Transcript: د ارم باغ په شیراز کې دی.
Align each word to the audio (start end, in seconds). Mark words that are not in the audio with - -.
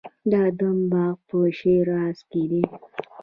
د 0.29 0.33
ارم 0.47 0.79
باغ 0.91 1.15
په 1.29 1.37
شیراز 1.57 2.17
کې 2.29 2.43
دی. 2.51 2.63